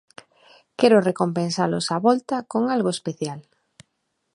Quero 0.79 0.97
recompensalos 1.09 1.85
á 1.95 1.97
volta 2.07 2.37
con 2.51 2.63
algo 2.75 2.89
especial. 2.97 3.39